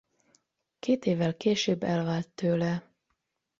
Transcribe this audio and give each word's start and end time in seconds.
Két 0.79 1.05
évvel 1.05 1.37
később 1.37 1.83
elvált 1.83 2.29
tőle. 2.29 2.91